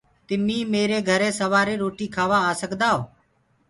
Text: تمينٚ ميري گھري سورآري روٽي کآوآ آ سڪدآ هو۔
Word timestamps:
تمينٚ 0.27 0.69
ميري 0.73 0.99
گھري 1.09 1.29
سورآري 1.39 1.75
روٽي 1.83 2.07
کآوآ 2.15 2.37
آ 2.49 2.51
سڪدآ 2.61 2.89
هو۔ 2.95 3.01